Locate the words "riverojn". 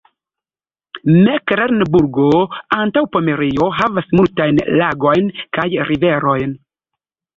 5.91-6.57